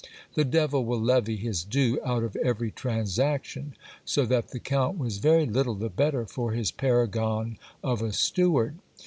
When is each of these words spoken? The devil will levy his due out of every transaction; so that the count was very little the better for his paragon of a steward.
The 0.33 0.43
devil 0.45 0.83
will 0.83 0.99
levy 0.99 1.35
his 1.35 1.63
due 1.63 1.99
out 2.03 2.23
of 2.23 2.35
every 2.37 2.71
transaction; 2.71 3.75
so 4.03 4.25
that 4.25 4.47
the 4.47 4.57
count 4.57 4.97
was 4.97 5.19
very 5.19 5.45
little 5.45 5.75
the 5.75 5.89
better 5.91 6.25
for 6.25 6.53
his 6.53 6.71
paragon 6.71 7.59
of 7.83 8.01
a 8.01 8.11
steward. 8.11 8.77